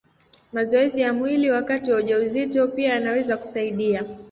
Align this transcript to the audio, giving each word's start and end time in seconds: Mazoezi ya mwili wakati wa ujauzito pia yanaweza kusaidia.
Mazoezi 0.53 1.01
ya 1.01 1.13
mwili 1.13 1.51
wakati 1.51 1.91
wa 1.91 1.97
ujauzito 1.99 2.67
pia 2.67 2.89
yanaweza 2.93 3.37
kusaidia. 3.37 4.03